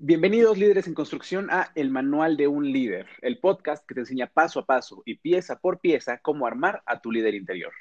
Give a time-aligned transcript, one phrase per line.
[0.00, 4.28] Bienvenidos líderes en construcción a El Manual de un Líder, el podcast que te enseña
[4.28, 7.72] paso a paso y pieza por pieza cómo armar a tu líder interior.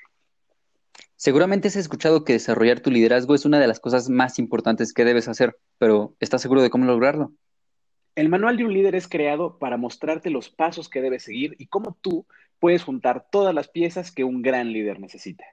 [1.16, 5.06] Seguramente has escuchado que desarrollar tu liderazgo es una de las cosas más importantes que
[5.06, 7.34] debes hacer, pero ¿estás seguro de cómo lograrlo?
[8.16, 11.68] El Manual de un Líder es creado para mostrarte los pasos que debes seguir y
[11.68, 12.26] cómo tú
[12.58, 15.46] puedes juntar todas las piezas que un gran líder necesita.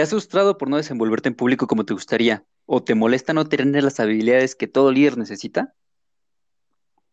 [0.00, 2.42] ¿Te has frustrado por no desenvolverte en público como te gustaría?
[2.64, 5.74] ¿O te molesta no tener las habilidades que todo líder necesita?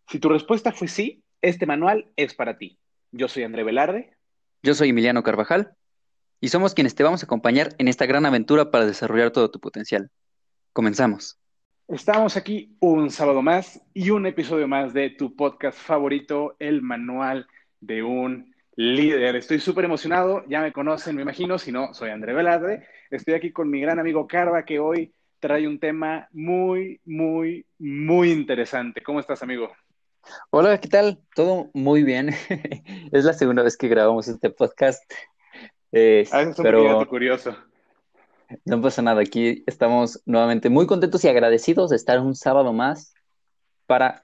[0.10, 2.80] Si tu respuesta fue sí, este manual es para ti.
[3.12, 4.16] Yo soy André Velarde.
[4.64, 5.74] Yo soy Emiliano Carvajal.
[6.40, 9.60] Y somos quienes te vamos a acompañar en esta gran aventura para desarrollar todo tu
[9.60, 10.10] potencial.
[10.72, 11.38] Comenzamos.
[11.90, 17.48] Estamos aquí un sábado más y un episodio más de tu podcast favorito, El Manual
[17.82, 19.36] de un líder.
[19.36, 22.88] Estoy súper emocionado, ya me conocen, me imagino, si no, soy André Velarde.
[23.10, 28.32] Estoy aquí con mi gran amigo Carva, que hoy trae un tema muy, muy, muy
[28.32, 29.02] interesante.
[29.02, 29.72] ¿Cómo estás, amigo?
[30.52, 31.20] Hola, ¿qué tal?
[31.36, 32.30] Todo muy bien.
[33.12, 35.04] es la segunda vez que grabamos este podcast.
[35.92, 37.58] Eh, ah, es un pero curioso.
[38.64, 43.14] No pasa nada, aquí estamos nuevamente muy contentos y agradecidos de estar un sábado más
[43.88, 44.24] para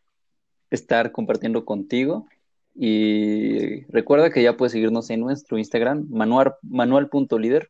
[0.69, 2.27] estar compartiendo contigo
[2.75, 7.69] y recuerda que ya puedes seguirnos en nuestro Instagram, manual, manual.líder.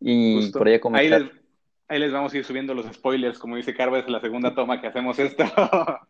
[0.00, 1.22] Y por allá comentar.
[1.22, 1.30] Ahí
[1.90, 4.80] ahí les, vamos a ir subiendo los spoilers, como dice Carva, es la segunda toma
[4.80, 5.44] que hacemos esto.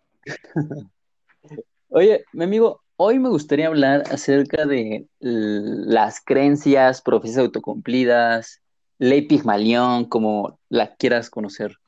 [1.89, 8.63] Oye, mi amigo, hoy me gustaría hablar acerca de las creencias, profecías autocumplidas,
[8.99, 11.79] ley Pigmalión, como la quieras conocer.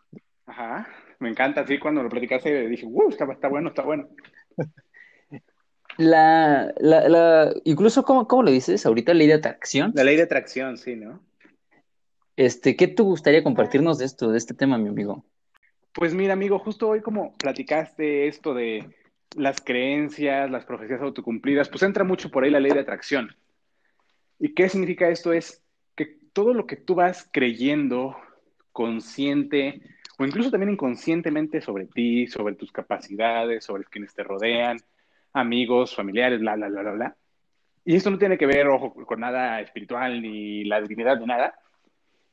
[0.47, 4.09] Ajá, me encanta, sí, cuando lo platicaste dije, está, está bueno, está bueno.
[5.99, 9.15] La, la, la, incluso, ¿cómo, ¿cómo le dices ahorita?
[9.15, 9.93] Ley de atracción.
[9.95, 11.21] La ley de atracción, sí, ¿no?
[12.37, 15.25] Este, ¿qué te gustaría compartirnos de esto, de este tema, mi amigo?
[15.93, 18.89] Pues mira, amigo, justo hoy como platicaste esto de
[19.37, 23.35] las creencias, las profecías autocumplidas, pues entra mucho por ahí la ley de atracción.
[24.39, 25.33] ¿Y qué significa esto?
[25.33, 25.63] Es
[25.95, 28.17] que todo lo que tú vas creyendo
[28.73, 29.83] consciente
[30.19, 34.79] o incluso también inconscientemente sobre ti, sobre tus capacidades, sobre quienes te rodean,
[35.33, 37.17] amigos, familiares, bla, bla, bla, bla, bla.
[37.85, 41.55] Y esto no tiene que ver, ojo, con nada espiritual ni la divinidad de nada.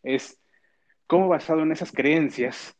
[0.03, 0.39] Es
[1.07, 2.75] cómo basado en esas creencias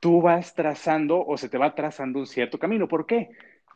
[0.00, 2.88] tú vas trazando o se te va trazando un cierto camino.
[2.88, 3.30] ¿Por qué?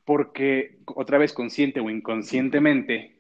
[0.05, 3.19] Porque otra vez consciente o inconscientemente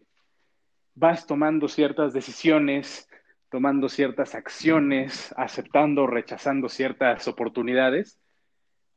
[0.95, 3.09] vas tomando ciertas decisiones,
[3.51, 8.19] tomando ciertas acciones, aceptando o rechazando ciertas oportunidades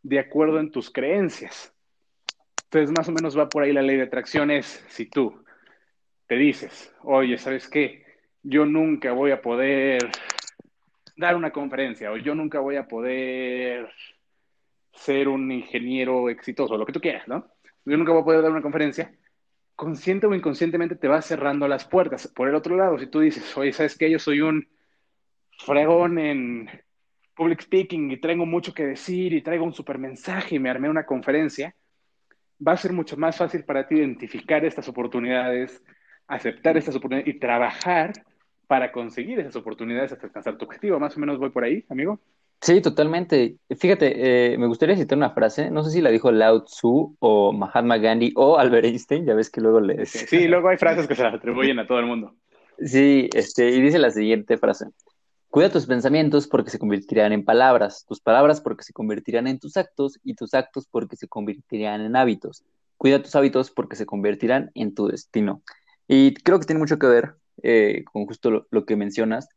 [0.04, 1.74] de acuerdo en tus creencias.
[2.70, 5.44] Entonces, más o menos va por ahí la ley de atracción, es si tú
[6.28, 8.06] te dices, oye, ¿sabes qué?
[8.44, 10.10] Yo nunca voy a poder
[11.16, 13.90] dar una conferencia o yo nunca voy a poder
[14.94, 17.48] ser un ingeniero exitoso, lo que tú quieras, ¿no?
[17.86, 19.14] Yo nunca voy a poder dar una conferencia.
[19.76, 22.28] Consciente o inconscientemente te va cerrando las puertas.
[22.28, 24.10] Por el otro lado, si tú dices, oye, ¿sabes qué?
[24.12, 24.68] Yo soy un
[25.60, 26.70] fregón en
[27.36, 30.90] public speaking y traigo mucho que decir y traigo un super mensaje y me armé
[30.90, 31.76] una conferencia,
[32.66, 35.84] va a ser mucho más fácil para ti identificar estas oportunidades,
[36.28, 38.14] aceptar estas oportunidades y trabajar
[38.68, 41.00] para conseguir esas oportunidades hasta alcanzar tu objetivo.
[41.00, 42.20] Más o menos voy por ahí, amigo.
[42.60, 43.56] Sí, totalmente.
[43.78, 47.54] Fíjate, eh, me gustaría citar una frase, no sé si la dijo Lao Tzu o
[47.54, 50.10] Mahatma Gandhi o Albert Einstein, ya ves que luego les...
[50.10, 52.34] Sí, luego hay frases que se las atribuyen a todo el mundo.
[52.80, 54.86] Sí, este, y dice la siguiente frase.
[55.58, 59.76] Cuida tus pensamientos porque se convertirán en palabras, tus palabras porque se convertirán en tus
[59.76, 62.64] actos y tus actos porque se convertirán en hábitos.
[62.96, 65.64] Cuida tus hábitos porque se convertirán en tu destino.
[66.08, 69.50] Y creo que tiene mucho que ver eh, con justo lo, que mencionas.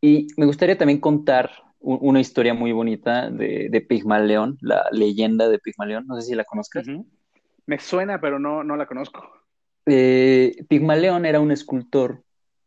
[0.00, 5.60] Y me gustaría también contar una historia muy bonita de, de, Pigmalión, la leyenda de
[5.60, 6.08] Pigmalión.
[6.08, 6.84] No sé si la conozcas.
[7.66, 9.30] Me suena, pero no, no la conozco.
[9.86, 12.24] Eh, Pigmalión era un escultor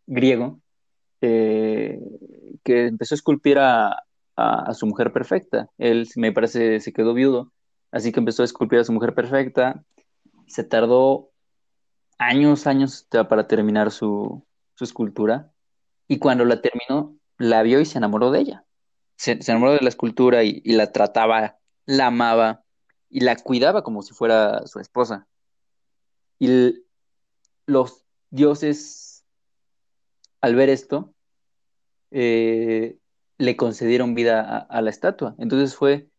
[0.07, 0.61] griego
[1.21, 1.99] eh,
[2.63, 4.03] que empezó a esculpir a,
[4.73, 5.69] su mujer perfecta.
[5.77, 7.51] Él, me parece, se quedó viudo,
[7.91, 9.83] así que empezó a esculpir a su mujer perfecta.
[10.47, 11.31] Se tardó
[12.17, 14.45] años, años para terminar su,
[14.79, 15.51] escultura.
[16.07, 18.65] Y cuando la terminó, la vio y se enamoró de ella.
[19.17, 22.63] Se, enamoró de la escultura y, la trataba, la amaba
[23.09, 25.27] y la cuidaba como si fuera su esposa.
[26.39, 26.85] Y
[27.65, 29.08] los dioses
[30.41, 31.13] al ver esto,
[32.11, 32.97] eh,
[33.37, 35.35] le concedieron vida a, la estatua.
[35.37, 36.09] Entonces fue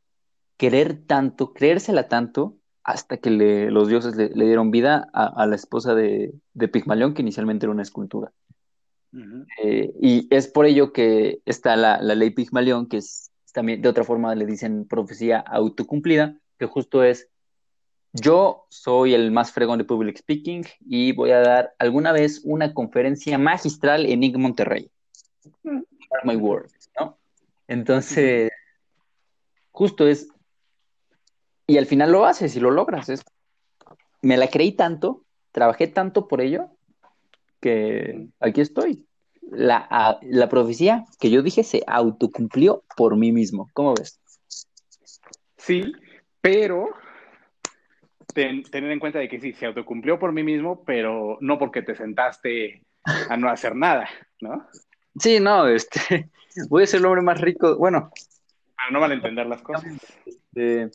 [0.57, 6.35] querer tanto, creérsela tanto, hasta que los dioses le, dieron vida a, la esposa de,
[6.55, 8.33] de, Pigmalión, que inicialmente era una escultura.
[9.63, 14.05] Eh, y es por ello que está la, ley Pigmalión, que es también de otra
[14.05, 17.29] forma le dicen profecía autocumplida, que justo es,
[18.13, 22.75] yo soy el más fregón de public speaking y voy a dar alguna vez una
[22.75, 24.91] conferencia magistral en Ig Monterrey.
[26.25, 27.19] My words, ¿no?
[27.69, 28.51] Entonces,
[29.71, 30.29] justo es,
[31.67, 33.23] y al final lo haces y lo logras, es,
[34.23, 36.71] me la creí tanto, trabajé tanto por ello,
[37.61, 39.07] que aquí estoy.
[39.43, 43.69] La, la profecía que yo dije se autocumplió por mí mismo.
[43.73, 44.21] ¿Cómo ves?
[45.57, 45.93] Sí,
[46.41, 46.91] pero
[48.33, 51.95] tener en cuenta de que sí, se autocumplió por mí mismo, pero no porque te
[51.95, 52.83] sentaste
[53.29, 54.09] a no hacer nada,
[54.41, 54.67] ¿no?
[55.19, 56.31] Sí, no, este,
[56.69, 58.11] voy a ser el hombre más rico, bueno.
[58.77, 59.85] Para no malentender las cosas.
[60.25, 60.91] Este,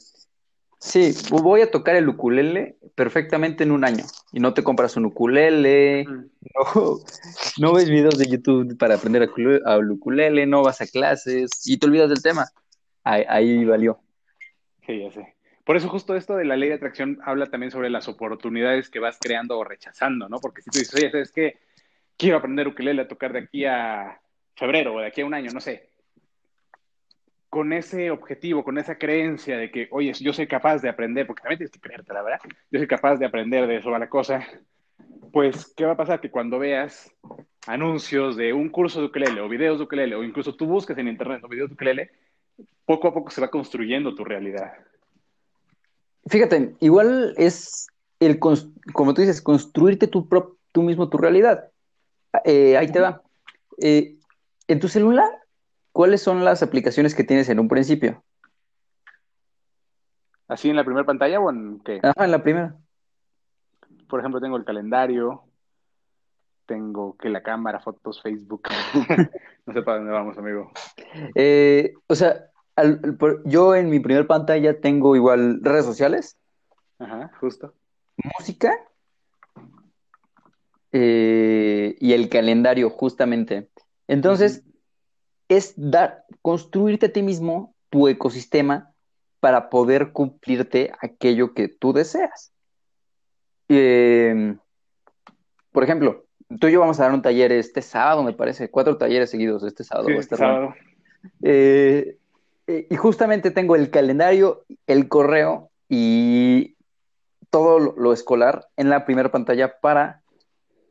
[0.79, 4.05] sí, voy a tocar el ukulele perfectamente en un año.
[4.31, 6.99] Y no te compras un ukulele, no,
[7.59, 11.77] no, ves videos de YouTube para aprender a, a ukulele, no vas a clases y
[11.77, 12.47] te olvidas del tema.
[13.03, 13.99] Ahí, ahí valió.
[14.85, 15.34] Sí, ya sé.
[15.65, 19.00] Por eso justo esto de la ley de atracción habla también sobre las oportunidades que
[19.00, 20.39] vas creando o rechazando, ¿no?
[20.39, 21.57] Porque si tú dices, oye, ¿sabes qué?
[22.17, 24.21] Quiero aprender ukelele a tocar de aquí a
[24.56, 25.89] febrero o de aquí a un año, no sé.
[27.50, 31.41] Con ese objetivo, con esa creencia de que, oye, yo soy capaz de aprender, porque
[31.41, 32.39] también tienes que creerte, la verdad,
[32.69, 34.47] yo soy capaz de aprender de eso a la cosa,
[35.33, 36.21] pues, ¿qué va a pasar?
[36.21, 37.11] Que cuando veas
[37.65, 41.07] anuncios de un curso de ukelele o videos de ukelele o incluso tú busques en
[41.07, 42.11] internet o videos de ukelele,
[42.85, 44.73] poco a poco se va construyendo tu realidad.
[46.27, 47.88] Fíjate, igual es
[48.19, 50.27] el, como tú dices, construirte tú,
[50.72, 51.69] tú mismo tu realidad.
[52.44, 53.22] Eh, ahí te va.
[53.81, 54.18] Eh,
[54.68, 55.30] en tu celular,
[55.92, 58.24] ¿cuáles son las aplicaciones que tienes en un principio?
[60.48, 62.00] ¿Así en la primera pantalla o en qué?
[62.01, 62.75] Ajá, en la primera.
[64.07, 65.44] Por ejemplo, tengo el calendario,
[66.66, 68.63] tengo que la cámara, fotos, Facebook.
[69.66, 70.71] no sé para dónde vamos, amigo.
[71.36, 72.50] Eh, o sea,
[73.45, 76.38] yo en mi primer pantalla tengo igual redes sociales.
[77.00, 77.74] Ajá, justo.
[78.38, 78.74] Música.
[80.92, 83.69] Eh, y el calendario, justamente.
[84.07, 84.63] Entonces,
[85.50, 88.92] es dar, construirte a ti mismo tu ecosistema
[89.39, 92.51] para poder cumplirte aquello que tú deseas.
[93.68, 94.57] Em,
[95.71, 96.25] por ejemplo,
[96.60, 99.63] tú y yo vamos a dar un taller este sábado, me parece, cuatro talleres seguidos
[99.63, 100.10] este sábado.
[100.10, 100.74] este sábado.
[101.42, 102.18] Eh,
[102.67, 106.75] y justamente tengo el calendario, el correo y
[107.50, 110.23] todo lo, escolar en la primera pantalla para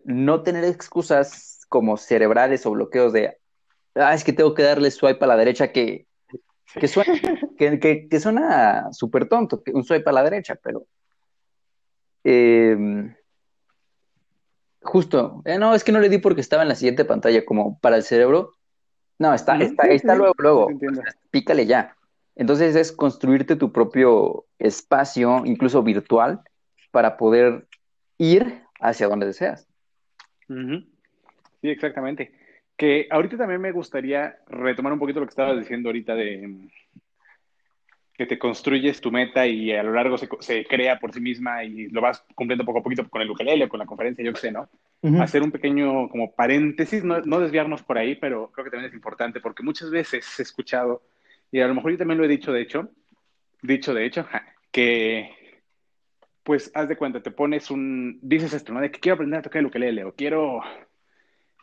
[0.04, 3.38] no tener excusas como cerebrales o bloqueos de,
[3.94, 6.06] ah, es que tengo que darle swipe a la derecha que,
[6.74, 7.12] que suena,
[7.58, 10.86] que, suena súper tonto, un swipe a la derecha, pero...
[12.22, 13.14] Em,
[14.80, 17.78] justo, eh, no, es que no le di porque estaba en la siguiente pantalla, como
[17.80, 18.52] para el cerebro,
[19.18, 20.68] no, está, está, está luego, luego.
[21.30, 21.96] Pícale ya.
[22.36, 26.40] Entonces es construirte tu propio espacio, incluso virtual,
[26.90, 27.66] para poder
[28.18, 29.68] ir hacia donde deseas.
[30.48, 32.32] Sí, exactamente.
[32.76, 36.68] Que ahorita también me gustaría retomar un poquito lo que estabas diciendo ahorita de
[38.14, 41.64] que te construyes tu meta y a lo largo se, se, crea por sí misma
[41.64, 44.32] y lo vas cumpliendo poco a poquito con el ukelele o con la conferencia, yo
[44.32, 44.68] qué sé, ¿no?
[45.20, 48.94] Hacer un pequeño como paréntesis, no, no, desviarnos por ahí, pero creo que también es
[48.94, 51.02] importante porque muchas veces he escuchado,
[51.52, 52.88] y a lo mejor yo también lo he dicho de hecho,
[53.60, 54.26] dicho de hecho,
[54.70, 55.30] que
[56.42, 58.80] pues haz de cuenta, te pones un, dices esto, ¿no?
[58.80, 60.60] De que quiero aprender a tocar el ukelele o quiero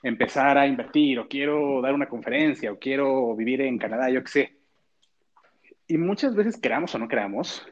[0.03, 4.29] empezar a invertir o quiero dar una conferencia o quiero vivir en Canadá, yo qué
[4.29, 4.61] sé
[5.91, 7.67] y muchas veces, queramos o no queramos,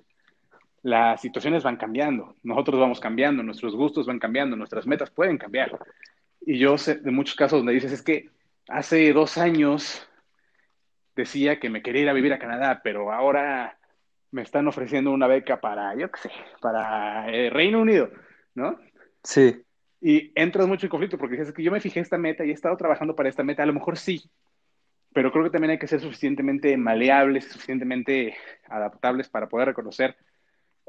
[0.83, 5.77] las situaciones van cambiando, nosotros vamos cambiando, nuestros gustos van cambiando, nuestras metas pueden cambiar.
[6.41, 8.29] Y yo sé de muchos casos donde dices, es que
[8.67, 10.07] hace dos años
[11.15, 13.77] decía que me quería ir a vivir a Canadá, pero ahora
[14.31, 16.31] me están ofreciendo una beca para, yo qué sé,
[16.61, 18.09] para el eh, Reino Unido,
[18.55, 18.79] ¿no?
[19.23, 19.63] Sí.
[20.01, 22.53] Y entras mucho en conflicto porque dices que yo me fijé esta meta y he
[22.53, 24.23] estado trabajando para esta meta, a lo mejor sí,
[25.13, 28.35] pero creo que también hay que ser suficientemente maleables, suficientemente
[28.69, 30.15] adaptables para poder reconocer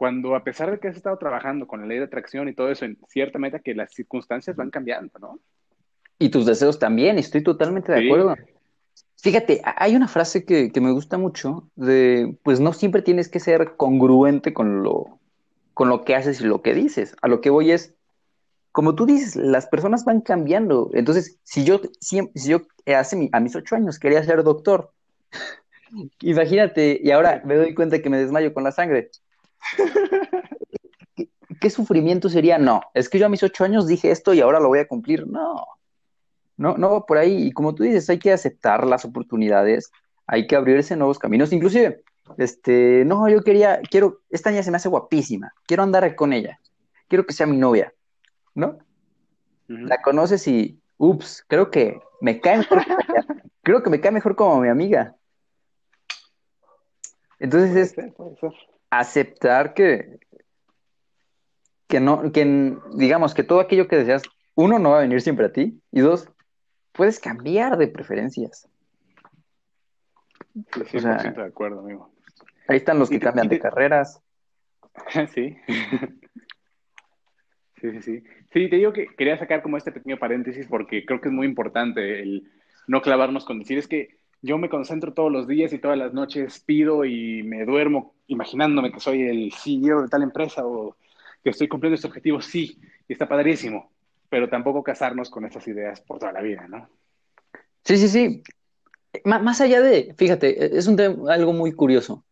[0.01, 2.71] cuando a pesar de que has estado trabajando con la ley de atracción y todo
[2.71, 5.39] eso en cierta meta, que las circunstancias van cambiando, ¿no?
[6.19, 8.35] Y tus deseos también, estoy totalmente de acuerdo.
[9.19, 13.41] Fíjate, hay una frase que, que, me gusta mucho de, pues no siempre tienes que
[13.41, 15.19] ser congruente con lo,
[15.75, 17.15] con lo que haces y lo que dices.
[17.21, 17.93] A lo que voy es,
[18.73, 20.89] como tú dices, las personas van cambiando.
[20.95, 24.93] Entonces, si yo, si, yo hace a mis ocho años quería ser doctor,
[26.23, 29.11] imagínate, y ahora me doy cuenta que me desmayo con la sangre.
[31.61, 32.59] ¿Qué, sufrimiento sería?
[32.59, 34.89] No, es que yo a mis ocho años dije esto y ahora lo voy a
[34.89, 35.27] cumplir.
[35.27, 35.67] No,
[36.57, 37.49] no, no, por ahí.
[37.49, 39.91] Y como tú dices, hay que aceptar las oportunidades,
[40.27, 41.53] hay que abrirse nuevos caminos.
[41.53, 42.03] Inclusive,
[42.39, 46.61] este, no, yo quería, quiero, esta niña se me hace guapísima, quiero andar con ella,
[47.09, 47.93] quiero que sea mi novia,
[48.55, 48.79] ¿no?
[49.67, 52.79] La conoces y, ups, creo que me cae mejor,
[53.63, 55.15] creo que me cae mejor como mi amiga.
[57.39, 57.95] Entonces es
[58.91, 60.19] aceptar que,
[61.87, 64.23] que no, que digamos que todo aquello que deseas,
[64.55, 66.29] uno, no va a venir siempre a ti, y dos,
[66.93, 68.69] puedes cambiar de preferencias.
[70.55, 72.13] 100% de acuerdo, amigo.
[72.69, 74.21] Ahí están los que cambian de carreras.
[75.35, 75.57] sí.
[77.81, 78.25] Sí, sí, sí.
[78.53, 81.47] Sí, te digo que quería sacar como este pequeño paréntesis porque creo que es muy
[81.47, 82.51] importante el
[82.87, 86.13] no clavarnos con decir es que yo me concentro todos los días y todas las
[86.13, 90.97] noches pido y me duermo imaginándome que soy el CEO de tal empresa o
[91.43, 92.79] que estoy cumpliendo este objetivo, sí,
[93.09, 93.91] y está padrísimo,
[94.29, 96.89] pero tampoco casarnos con estas ideas por toda la vida, ¿no?
[97.85, 98.43] Sí, sí, sí.
[99.25, 102.25] más allá de, fíjate, es un algo muy curioso.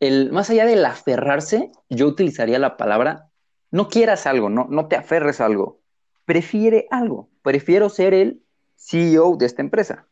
[0.00, 3.28] El, más allá del aferrarse, yo utilizaría la palabra,
[3.70, 5.80] no quieras algo, no, no te aferres a algo,
[6.24, 7.28] prefiere algo.
[7.42, 8.42] Prefiero ser el
[8.76, 10.06] CEO de esta empresa.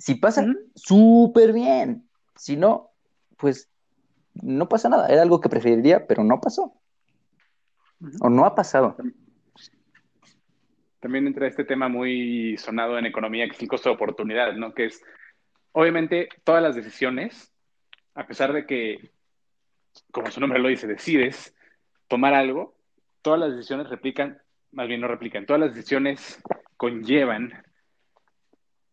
[0.00, 2.08] Si pasa, súper bien.
[2.34, 2.90] Si no,
[3.36, 3.68] pues
[4.32, 5.08] no pasa nada.
[5.08, 6.72] Era algo que preferiría, pero no pasó.
[8.22, 8.96] O no ha pasado.
[11.00, 14.72] También entra este tema muy sonado en economía, que es el costo de oportunidad, ¿no?
[14.72, 15.02] Que es,
[15.72, 17.52] obviamente, todas las decisiones,
[18.14, 19.12] a pesar de que,
[20.12, 21.54] como su nombre lo dice, decides
[22.08, 22.74] tomar algo,
[23.20, 24.40] todas las decisiones replican,
[24.72, 26.42] más bien no replican, todas las decisiones
[26.78, 27.52] conllevan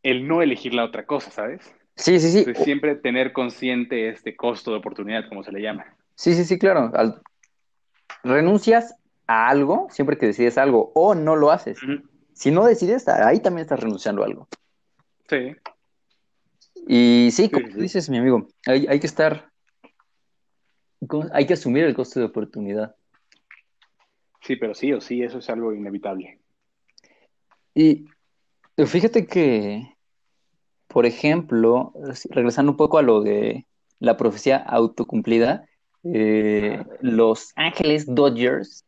[0.09, 1.61] el no elegir la otra cosa, ¿sabes?
[1.95, 2.53] Sí, sí, sí.
[2.63, 5.85] siempre tener consciente este costo de oportunidad, como se le llama.
[6.15, 6.91] Sí, sí, sí, claro.
[8.23, 8.95] Renuncias
[9.25, 11.79] a algo siempre que decides algo o no lo haces.
[12.33, 14.47] Si no decides, ahí también estás renunciando a algo.
[15.27, 15.55] Sí.
[16.87, 19.51] Y sí, como dices, mi amigo, hay, hay que estar,
[21.33, 22.95] hay que asumir el costo de oportunidad.
[24.41, 26.39] Sí, pero sí o sí, eso es algo inevitable.
[27.73, 28.05] Y
[28.85, 29.96] fíjate que
[30.87, 31.93] por ejemplo,
[32.29, 33.65] regresando un poco a lo de
[33.99, 35.65] la profecía autocumplida,
[36.03, 38.85] eh, los Ángeles Dodgers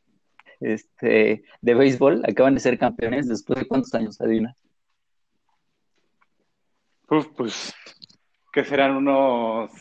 [0.59, 4.55] este, de béisbol acaban de ser campeones después de cuántos años, Adina.
[7.09, 7.73] Uf, pues,
[8.53, 9.71] ¿qué serán unos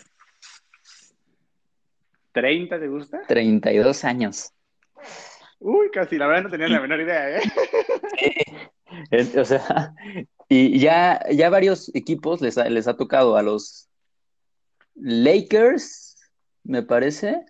[2.33, 3.23] 30, ¿te gusta?
[3.29, 4.53] 32 años.
[5.61, 7.43] Uy, casi, la verdad no tenía la menor idea, ¿eh?
[9.39, 9.95] o sea,
[10.49, 13.89] y ya, ya varios equipos les ha, les ha tocado a los
[14.95, 16.17] Lakers,
[16.65, 17.45] me parece.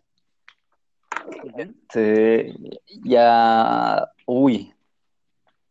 [1.56, 2.54] Este,
[3.04, 4.74] ya, uy,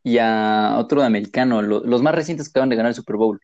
[0.03, 3.39] ya otro de americano, los más recientes que acaban de ganar el Super Bowl.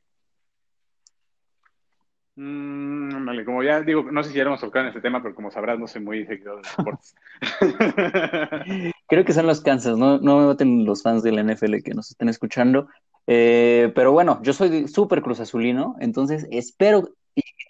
[2.35, 5.35] Mm, vale, como ya digo, no sé si ya hemos tocado en este tema, pero
[5.35, 7.15] como sabrás, no soy muy seguidor de deportes.
[9.07, 11.93] Creo que son los Kansas, no, no me voten los fans de la NFL que
[11.93, 12.87] nos estén escuchando.
[13.27, 17.09] Eh, pero bueno, yo soy súper cruz azulino, entonces espero.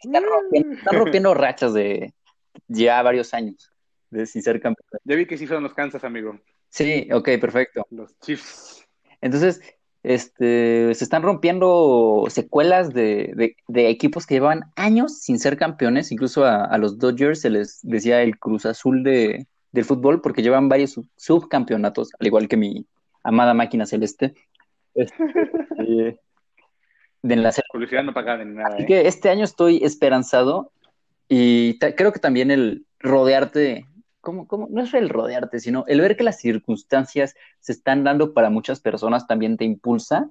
[0.01, 2.13] Están rompiendo, están rompiendo rachas de
[2.67, 3.73] ya varios años
[4.13, 4.87] de sin ser campeón.
[5.03, 6.39] Ya vi que sí son los Kansas, amigo.
[6.69, 7.85] Sí, ok, perfecto.
[7.89, 8.85] Los Chiefs.
[9.21, 9.61] Entonces,
[10.03, 16.77] este, se están rompiendo secuelas de, equipos que llevaban años sin ser campeones, incluso a,
[16.77, 22.11] los Dodgers se les decía el Cruz Azul de, del fútbol porque llevan varios subcampeonatos,
[22.19, 22.85] al igual que mi
[23.23, 24.33] amada máquina celeste.
[24.95, 25.17] Este,
[27.21, 28.75] de la Publicidad no pagada ni nada.
[28.75, 28.85] Así ¿eh?
[28.85, 30.71] que este año estoy esperanzado
[31.27, 33.87] y creo que también el rodearte
[34.23, 34.67] ¿cómo, cómo?
[34.69, 38.79] no es el rodearte, sino el ver que las circunstancias se están dando para muchas
[38.79, 40.29] personas también te impulsa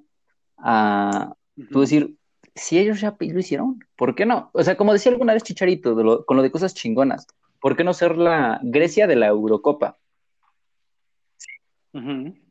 [0.57, 1.35] a
[1.71, 2.17] tú decir,
[2.55, 4.51] si ellos ya lo hicieron, ¿por qué no?
[4.53, 7.27] O sea, como decía alguna vez Chicharito, con lo de cosas chingonas,
[7.61, 9.99] ¿por qué no ser la Grecia de la Eurocopa?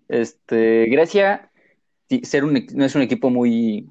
[0.08, 1.51] Este, Grecia
[2.24, 3.90] ser un, no es un equipo muy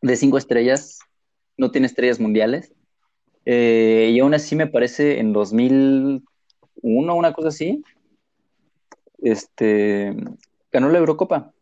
[0.00, 1.00] de cinco estrellas,
[1.56, 2.72] no tiene estrellas mundiales,
[3.44, 6.22] eh, y aún así me parece en 2001,
[7.14, 7.82] una cosa así,
[9.22, 10.14] este,
[10.70, 11.52] ganó la Eurocopa.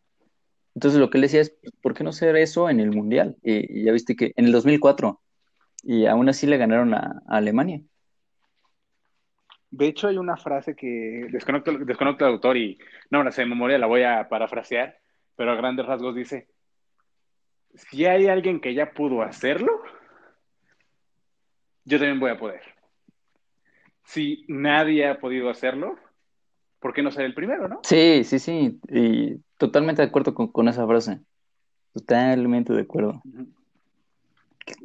[0.75, 3.37] Entonces lo que él decía es, pues, ¿por qué no hacer eso en el Mundial?
[3.43, 5.21] Y, ya viste que en el 2004,
[5.85, 7.81] y aún así le ganaron a, Alemania.
[9.71, 12.79] De hecho, hay una frase que desconecto, desconecto el autor y
[13.11, 14.99] no la sé de memoria, la voy a parafrasear,
[15.37, 16.49] pero a grandes rasgos dice,
[17.75, 19.83] si hay alguien que ya pudo hacerlo,
[21.85, 22.63] yo también voy a poder.
[24.05, 25.97] Si nadie ha podido hacerlo,
[26.81, 27.81] ¿por qué no ser el primero, no?
[27.85, 31.21] Sí, sí, sí, y totalmente de acuerdo con, esa frase.
[31.93, 33.23] Totalmente de acuerdo.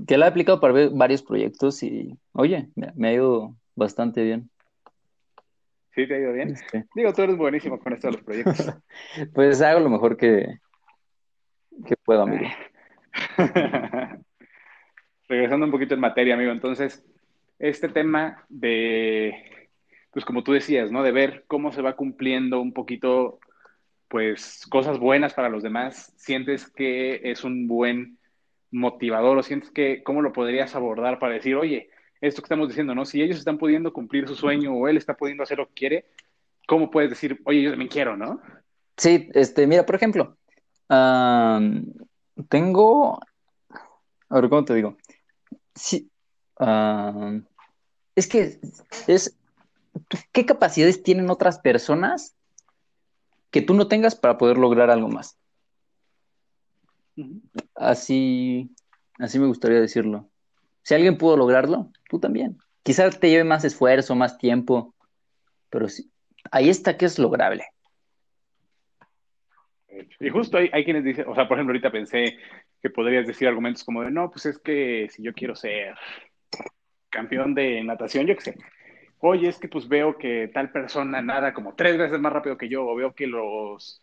[0.08, 4.50] que la he aplicado para varios proyectos y, oye, me, ha ido bastante bien.
[5.94, 6.52] ¿Sí te ha ido bien?
[6.52, 6.86] Este.
[6.96, 8.74] Digo, tú eres buenísimo con esto de los proyectos.
[9.34, 10.60] pues hago lo mejor que,
[11.86, 12.48] que puedo, amigo.
[15.28, 17.04] Regresando un poquito en materia, amigo, entonces,
[17.60, 19.70] este tema de,
[20.12, 21.04] pues como tú decías, ¿no?
[21.04, 23.40] De ver cómo se va cumpliendo un poquito,
[24.08, 28.18] pues, cosas buenas para los demás, ¿sientes que es un buen
[28.72, 31.90] motivador o sientes que, cómo lo podrías abordar para decir, oye,
[32.22, 33.04] esto que estamos diciendo, ¿no?
[33.04, 36.06] Si ellos están pudiendo cumplir su sueño o él está pudiendo hacer lo que quiere,
[36.68, 38.40] ¿cómo puedes decir, oye, yo también quiero, ¿no?
[38.96, 40.38] Sí, este, mira, por ejemplo,
[42.48, 43.20] tengo,
[44.30, 44.98] a ver, ¿cómo te digo?
[45.74, 46.10] Sí,
[48.16, 48.60] es que
[49.08, 49.38] es,
[50.32, 52.36] ¿qué capacidades tienen otras personas
[53.50, 55.38] que tú no tengas para poder lograr algo más?
[57.76, 58.70] Así,
[59.18, 60.31] así me gustaría decirlo.
[60.84, 62.58] Si alguien pudo lograrlo, tú también.
[62.84, 64.96] Quizás te lleve más esfuerzo, más tiempo,
[65.70, 66.12] pero sí,
[66.52, 67.66] ahí está que es lograble.
[70.20, 72.38] Y justo hay, hay, quienes dicen, o sea, por ejemplo, ahorita pensé
[72.82, 75.96] que podrías decir argumentos como de, no, pues es que si yo quiero ser
[77.10, 78.58] campeón de natación, yo qué sé.
[79.20, 82.70] Oye, es que pues veo que tal persona nada como tres veces más rápido que
[82.70, 84.02] yo, o veo que los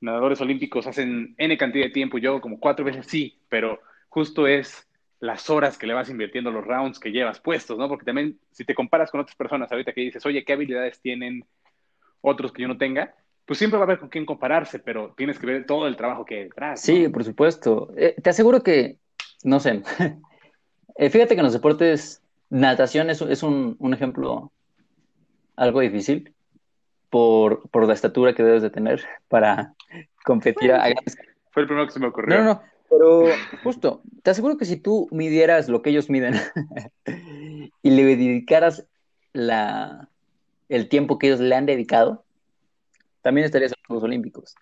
[0.00, 4.87] nadadores olímpicos hacen N cantidad de tiempo, yo como cuatro veces sí, pero justo es
[5.20, 7.88] las horas que le vas invirtiendo, los rounds que llevas puestos, ¿no?
[7.88, 11.44] Porque también si te comparas con otras personas ahorita que dices, oye, ¿qué habilidades tienen
[12.20, 13.14] otros que yo no tenga?
[13.44, 16.24] Pues siempre va a haber con quién compararse, pero tienes que ver todo el trabajo
[16.24, 16.80] que hay detrás.
[16.80, 17.92] Sí, por supuesto.
[17.96, 18.98] Eh, te aseguro que,
[19.42, 19.82] no sé,
[20.96, 24.52] eh, fíjate que en los deportes Natación es, es un, ejemplo
[25.56, 26.32] algo difícil
[27.10, 29.74] por, por, la estatura que debes de tener para
[30.24, 30.84] competir a...
[31.50, 32.38] Fue el primero que se me ocurrió.
[32.38, 33.26] No, no, pero
[33.62, 36.34] justo, te aseguro que si tú midieras lo que ellos miden
[37.82, 38.86] y le dedicaras
[39.32, 40.08] la,
[40.68, 42.24] el tiempo que ellos le han dedicado,
[43.22, 44.54] también estarías en los Juegos Olímpicos.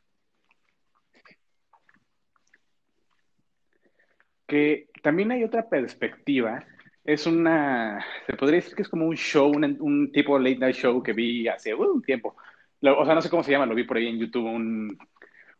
[4.46, 6.64] Que también hay otra perspectiva
[7.06, 11.00] es una, se podría decir que es como un show, un, tipo late night show
[11.02, 12.34] que vi hace uh, un tiempo.
[12.82, 14.98] o sea, no sé cómo se llama, lo vi por ahí en YouTube, un,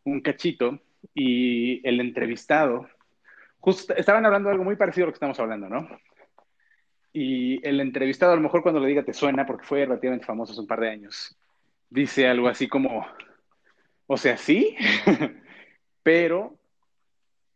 [0.05, 0.81] un cachito,
[1.15, 2.89] y el entrevistado,
[3.61, 5.89] justo estaban hablando de algo muy parecido a lo que estamos hablando, ¿no?
[7.13, 10.53] Y el entrevistado, a lo mejor cuando le diga te suena, porque fue relativamente famoso
[10.53, 11.37] hace un par de años,
[11.89, 13.07] dice algo así como,
[14.07, 14.77] o sea, sí,
[16.03, 16.59] pero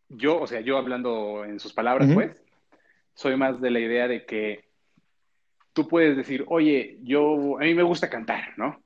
[0.08, 2.42] yo, o sea, yo hablando en sus palabras, pues,
[3.14, 4.64] soy más de la idea de que
[5.72, 8.82] tú puedes decir, oye, yo, a mí me gusta cantar, ¿no?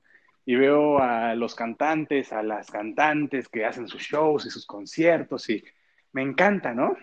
[0.46, 5.48] Y veo a los cantantes, a las cantantes que hacen sus shows y sus conciertos
[5.48, 5.64] y
[6.12, 6.96] me encanta, ¿no?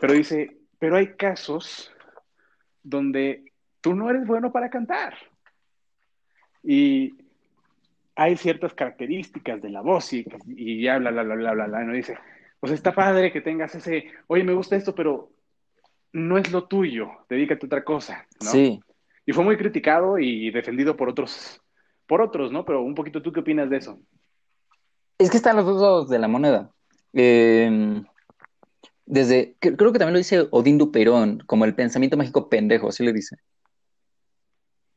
[0.00, 1.92] Pero dice, pero hay casos
[2.82, 5.14] donde tú no eres bueno para cantar.
[6.62, 7.14] Y
[8.14, 11.84] hay ciertas características de la voz y, y ya bla, bla, bla, bla, bla, bla,
[11.84, 11.92] ¿no?
[11.94, 12.16] Dice,
[12.60, 15.30] pues está padre que tengas ese, oye, me gusta esto, pero
[16.12, 18.50] no es lo tuyo, dedícate a otra cosa, ¿no?
[18.50, 18.80] Sí.
[19.26, 21.60] Y fue muy criticado y defendido por otros,
[22.06, 22.64] por otros, ¿no?
[22.64, 23.98] Pero un poquito, ¿tú qué opinas de eso?
[25.18, 26.70] Es que están los dos lados de la moneda.
[27.12, 28.04] Em,
[29.06, 33.12] desde, creo que también lo dice Odín Duperón, como el pensamiento mágico pendejo, así le
[33.12, 33.36] dice.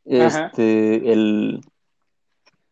[0.06, 1.62] Este, el...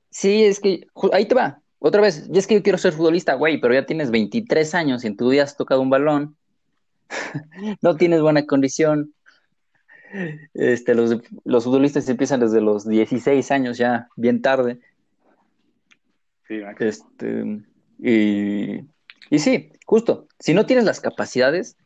[0.09, 3.33] Sí, es que, ahí te va, otra vez, y es que yo quiero ser futbolista,
[3.33, 6.37] güey, pero ya tienes 23 años y en tu día has tocado un balón,
[7.81, 9.13] no tienes buena condición.
[10.53, 14.79] Este, los, los futbolistas empiezan desde los 16 años ya, bien tarde.
[16.47, 17.61] Sí, este,
[17.99, 18.79] y,
[19.29, 21.77] y sí, justo, si no tienes las capacidades,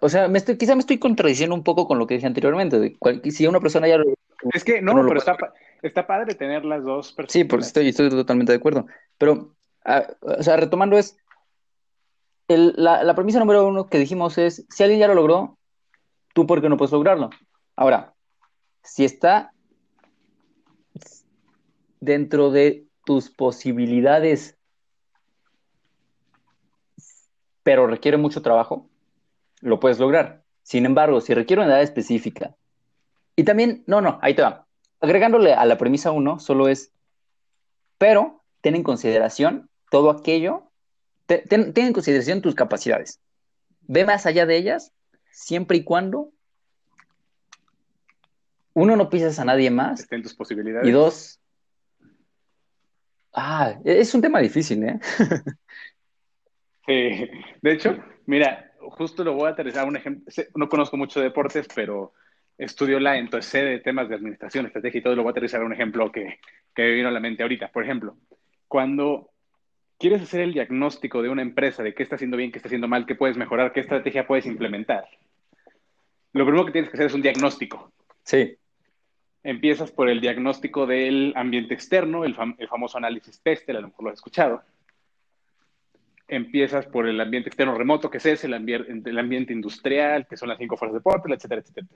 [0.00, 2.78] o sea, me estoy, quizá me estoy contradiciendo un poco con lo que dije anteriormente.
[2.78, 3.98] De si una persona ya
[4.52, 5.36] es que no, pero está,
[5.82, 7.32] está, padre tener las dos personas.
[7.32, 8.86] Sí, porque estoy, estoy totalmente de acuerdo.
[9.18, 11.16] Pero, ah, o sea, retomando es,
[12.48, 15.58] la, la premisa número uno que dijimos es, si alguien ya lo logró,
[16.36, 17.30] ¿tú por qué no puedes lograrlo?
[17.76, 18.14] Ahora,
[18.82, 19.54] si está
[21.98, 24.58] dentro de tus posibilidades,
[27.62, 28.86] pero requiere mucho trabajo,
[29.62, 30.42] lo puedes lograr.
[30.62, 32.54] Sin embargo, si requiere una edad específica,
[33.34, 34.66] y también, no, no, ahí te va.
[35.00, 36.92] Agregándole a la premisa uno, solo es,
[37.96, 40.64] pero ten en consideración todo aquello,
[41.24, 43.20] ten, en consideración tus capacidades.
[43.88, 44.92] Ve más allá de ellas,
[45.36, 46.30] siempre y cuando
[48.72, 50.00] uno no pisas a nadie más.
[50.00, 50.88] Estén tus posibilidades.
[50.88, 51.40] Y dos,
[53.34, 54.98] ah, es un tema difícil, ¿eh?
[56.86, 60.32] sí, de hecho, mira, justo lo voy a aterrizar un ejemplo.
[60.54, 62.14] No conozco mucho de deportes, pero
[62.56, 65.16] estudio la, entonces sé de temas de administración, estrategia y todo.
[65.16, 66.40] Lo voy a aterrizar un ejemplo que,
[66.74, 67.70] que me vino a la mente ahorita.
[67.70, 68.16] Por ejemplo,
[68.68, 69.30] cuando
[69.98, 72.88] quieres hacer el diagnóstico de una empresa, de qué está haciendo bien, qué está haciendo
[72.88, 75.06] mal, qué puedes mejorar, qué estrategia puedes implementar,
[76.36, 77.92] lo primero que tienes que hacer es un diagnóstico.
[78.22, 78.56] Sí.
[79.42, 84.10] Empiezas por el diagnóstico del ambiente externo, el, famoso análisis Pestel, a lo mejor lo
[84.10, 84.62] has escuchado.
[86.28, 90.58] Empiezas por el ambiente externo remoto, que es ese, el, ambiente industrial, que son las
[90.58, 91.86] cinco fuerzas de Porter, etcétera, etcétera.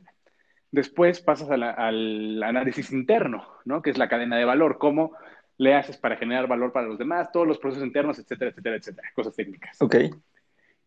[0.71, 3.83] Después pasas al análisis interno, ¿no?
[3.83, 5.13] que es la cadena de valor, cómo
[5.59, 9.09] le haces para generar valor para los demás, todos los procesos internos, etcétera, etcétera, etcétera,
[9.15, 9.83] cosas técnicas.
[9.83, 9.97] Ok.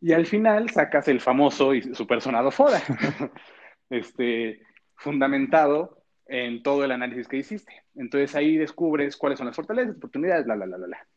[0.04, 2.84] Y al final sacas el famoso y super sonado FODA,
[3.90, 4.62] este,
[4.98, 7.84] fundamentado en todo el análisis que hiciste.
[7.96, 11.08] Entonces ahí descubres cuáles son las fortalezas, oportunidades, bla, bla, bla, bla, bla.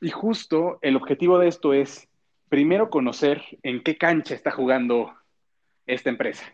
[0.00, 2.08] Y justo el objetivo de esto es
[2.48, 5.14] primero conocer en qué cancha está jugando
[5.86, 6.44] esta empresa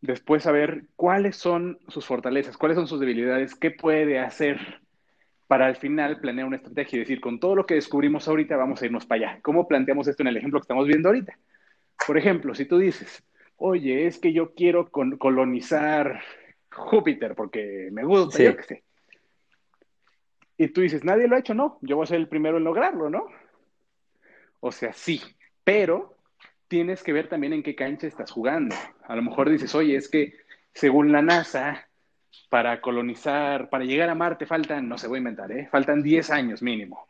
[0.00, 4.80] después saber cuáles son sus fortalezas, cuáles son sus debilidades, qué puede hacer
[5.50, 8.80] para al final planear una estrategia y decir, con todo lo que descubrimos ahorita, vamos
[8.80, 9.40] a irnos para allá.
[9.42, 11.36] ¿Cómo planteamos esto en el ejemplo que estamos viendo ahorita?
[12.06, 13.24] Por ejemplo, si tú dices,
[13.56, 16.22] oye, es que yo quiero colonizar
[16.70, 18.84] Júpiter porque me gusta, yo qué sé.
[20.56, 22.62] Y tú dices, nadie lo ha hecho, no, yo voy a ser el primero en
[22.62, 23.26] lograrlo, ¿no?
[24.60, 25.20] O sea, sí,
[25.64, 26.14] pero
[26.68, 28.76] tienes que ver también en qué cancha estás jugando.
[29.02, 30.32] A lo mejor dices, oye, es que
[30.72, 31.89] según la NASA,
[32.48, 35.68] para colonizar, para llegar a Marte faltan, no se voy a inventar, ¿eh?
[35.70, 37.06] faltan 10 años mínimo.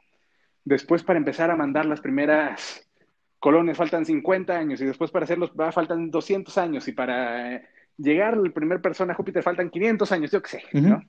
[0.65, 2.87] Después para empezar a mandar las primeras
[3.39, 7.63] colonias faltan 50 años y después para hacerlos va, faltan 200 años y para
[7.97, 11.03] llegar la primera persona a Júpiter faltan 500 años, yo qué sé, ¿no?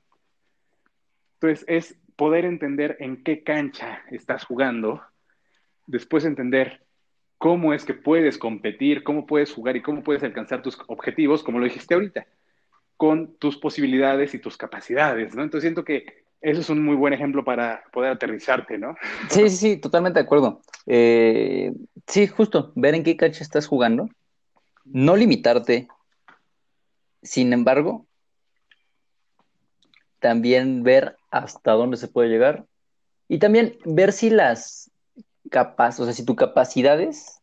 [1.33, 5.01] Entonces es poder entender en qué cancha estás jugando,
[5.87, 6.85] después entender
[7.37, 11.59] cómo es que puedes competir, cómo puedes jugar y cómo puedes alcanzar tus objetivos, como
[11.59, 12.27] lo dijiste ahorita,
[13.01, 15.41] con tus posibilidades y tus capacidades, ¿no?
[15.41, 18.95] Entonces siento que eso es un muy buen ejemplo para poder aterrizarte, ¿no?
[19.27, 20.61] Sí, sí, sí, totalmente de acuerdo.
[20.85, 21.73] Eh,
[22.05, 24.07] sí, justo, ver en qué cancha estás jugando,
[24.85, 25.87] no limitarte,
[27.23, 28.05] sin embargo,
[30.19, 32.67] también ver hasta dónde se puede llegar
[33.27, 34.91] y también ver si las
[35.49, 37.41] capaz, o sea, si tus capacidades,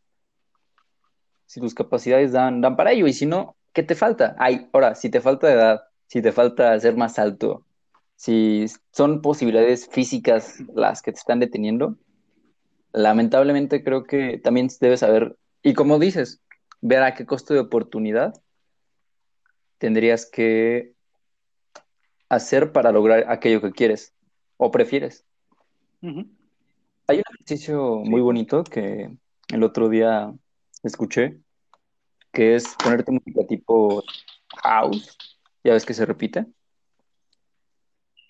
[1.47, 4.35] si tus capacidades dan, dan para ello, y si no, ¿qué te falta?
[4.39, 7.65] Ay, ahora, si te falta edad, si te falta ser más alto,
[8.15, 11.95] si son posibilidades físicas las que te están deteniendo,
[12.91, 16.41] lamentablemente creo que también debes saber, y como dices,
[16.81, 18.33] ver a qué costo de oportunidad
[19.77, 20.93] tendrías que
[22.27, 24.13] hacer para lograr aquello que quieres
[24.57, 25.25] o prefieres.
[26.01, 29.09] Hay un ejercicio muy bonito que
[29.49, 30.31] el otro día
[30.83, 31.39] escuché,
[32.31, 34.03] que es ponerte música tipo
[34.63, 35.17] house,
[35.63, 36.45] ya ves que se repite.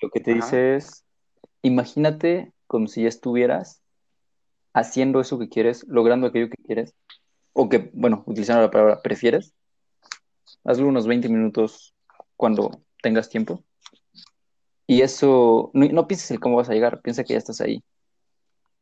[0.02, 1.06] Lo que te dice es,
[1.62, 3.82] imagínate como si ya estuvieras
[4.74, 6.94] haciendo eso que quieres, logrando aquello que quieres,
[7.54, 9.54] o que, bueno, utilizando la palabra prefieres,
[10.64, 11.94] hazlo unos 20 minutos
[12.38, 13.64] cuando tengas tiempo.
[14.88, 17.84] Y eso, no, no pienses en cómo vas a llegar, piensa que ya estás ahí.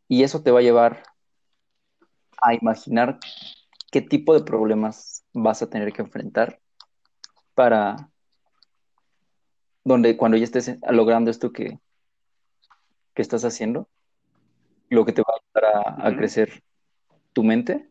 [0.08, 1.04] Y eso te va a llevar
[2.42, 3.20] a imaginar
[3.98, 6.60] qué tipo de problemas vas a tener que enfrentar
[7.56, 8.12] para
[9.84, 11.80] donde cuando ya estés logrando esto que,
[13.16, 13.90] que estás haciendo,
[14.90, 16.62] lo que te va a ayudar a, a crecer
[17.34, 17.90] tu mente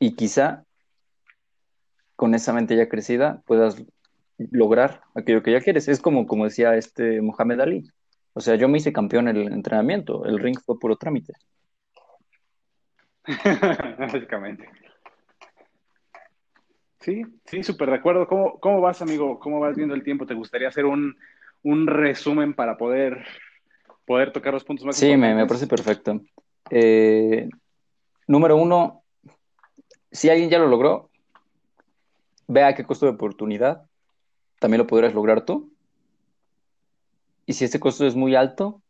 [0.00, 0.64] y quizá
[2.16, 3.80] con esa mente ya crecida puedas
[4.36, 5.86] lograr aquello que ya quieres.
[5.86, 7.84] Es como, como decía este Mohamed Ali.
[8.32, 11.34] O sea, yo me hice campeón en el entrenamiento, el ring fue puro trámite.
[13.98, 14.68] Básicamente.
[17.00, 18.26] Sí, sí, súper de acuerdo.
[18.26, 19.38] ¿Cómo, ¿Cómo, vas, amigo?
[19.38, 20.26] ¿Cómo vas viendo el tiempo?
[20.26, 21.16] ¿Te gustaría hacer un,
[21.86, 23.24] resumen para poder,
[24.04, 25.36] poder tocar los puntos más sí, importantes?
[25.36, 26.20] Sí, me, parece perfecto.
[26.70, 27.48] Eh,
[28.26, 29.02] número uno,
[30.10, 31.10] si alguien ya lo logró,
[32.46, 33.88] vea qué costo de oportunidad
[34.58, 35.72] también lo podrías lograr tú.
[37.46, 38.82] Y si este costo es muy alto,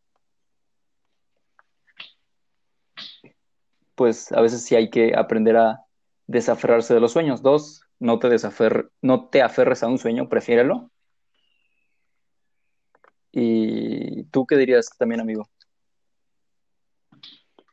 [3.99, 5.81] pues a veces sí hay que aprender a
[6.29, 7.43] desaferrarse de los sueños.
[7.43, 10.93] Dos, no te, desafer no te aferres a un sueño, prefiérelo.
[13.33, 15.49] ¿Y tú qué dirías también, amigo?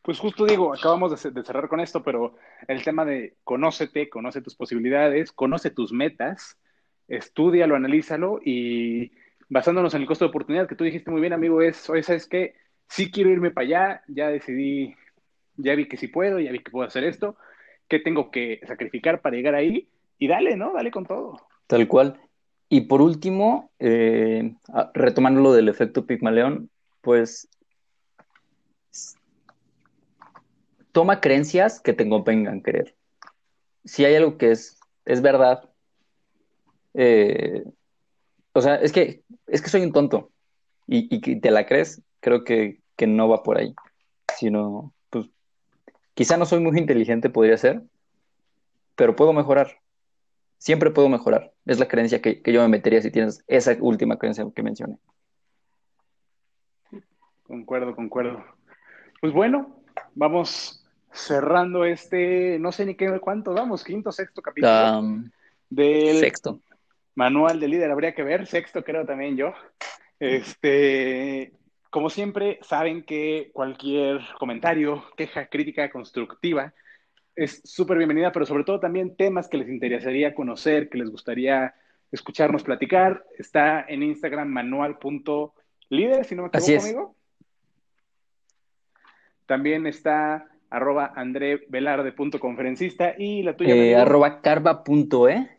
[0.01, 2.35] Pues justo digo, acabamos de, cerrar con esto, pero
[2.67, 6.57] el tema de conócete, conoce tus posibilidades, conoce tus metas,
[7.07, 9.11] estudialo, analízalo y
[9.47, 12.27] basándonos en el costo de oportunidad que tú dijiste muy bien, amigo, es, es, es
[12.27, 12.55] que
[12.89, 14.95] sí quiero irme para allá, ya decidí
[15.57, 17.35] ya vi que sí puedo, ya vi que puedo hacer esto,
[17.87, 19.87] qué tengo que sacrificar para llegar ahí
[20.17, 20.73] y dale, ¿no?
[20.73, 21.37] Dale con todo.
[21.67, 22.19] Tal cual.
[22.69, 24.55] Y por último, eh,
[24.93, 26.69] retomando lo del efecto Pigmaleón,
[27.01, 27.47] pues
[30.91, 32.95] toma creencias que te convengan creer.
[33.83, 35.69] Si hay algo que es, es verdad,
[36.93, 37.63] eh,
[38.53, 40.31] o sea, es que, es que soy un tonto
[40.87, 43.75] y, y te la crees, creo que, que no va por ahí,
[44.37, 44.93] sino,
[46.15, 47.83] quizá no soy muy inteligente, podría ser,
[48.95, 49.79] pero puedo mejorar.
[50.57, 51.51] Siempre puedo mejorar.
[51.65, 54.97] Es la creencia que, yo me metería si tienes esa última creencia que mencioné.
[57.43, 58.43] Concuerdo, concuerdo.
[59.21, 59.77] Pues bueno,
[60.15, 65.29] vamos cerrando este, no sé ni qué, cuánto vamos, quinto, sexto capítulo um,
[65.69, 66.59] del sexto.
[67.13, 67.91] manual de líder.
[67.91, 69.53] Habría que ver, sexto creo también yo.
[70.19, 71.51] Este,
[71.95, 76.73] como siempre, saben que cualquier comentario, queja, crítica constructiva
[77.37, 81.73] es súper bienvenida, pero sobre todo también temas que les interesaría conocer, que les gustaría
[82.11, 83.25] escucharnos platicar.
[83.37, 87.15] Está en Instagram manual.líder, si no me equivoco, amigo.
[89.45, 93.73] También está arroba andrevelarde.conferencista y la tuya.
[93.73, 95.49] Eh, arroba carva.e.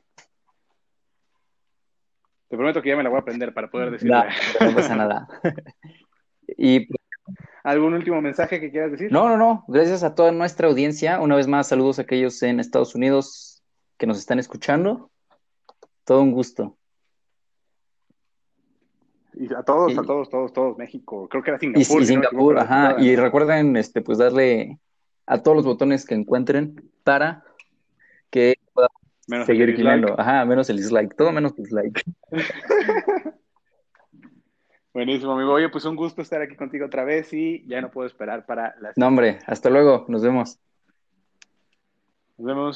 [2.48, 4.22] Te prometo que ya me la voy a aprender para poder decirlo.
[4.60, 5.28] No, no pasa nada.
[6.56, 6.88] y
[7.66, 9.10] ¿Algún último mensaje que quieras decir?
[9.10, 9.64] No, no, no.
[9.66, 11.20] Gracias a toda nuestra audiencia.
[11.20, 13.60] Una vez más, saludos a aquellos en Estados Unidos
[13.96, 15.10] que nos están escuchando.
[16.04, 16.76] Todo un gusto.
[19.34, 21.28] Y a todos, a todos, todos, todos, México.
[21.28, 22.02] Creo que era Singapur.
[22.02, 22.94] Y, Singapur, ajá.
[23.00, 24.78] Y recuerden, este, pues darle
[25.26, 27.42] a todos los botones que encuentren para
[28.30, 30.14] que podamos seguir guiando.
[30.18, 31.16] Ajá, menos el dislike.
[31.16, 32.04] Todo menos dislike.
[34.96, 35.52] Buenísimo, amigo.
[35.52, 38.74] Oye, pues un gusto estar aquí contigo otra vez y ya no puedo esperar para
[38.80, 38.94] la...
[38.96, 40.06] No, hombre, hasta luego.
[40.08, 40.58] Nos vemos.
[42.38, 42.74] Nos vemos.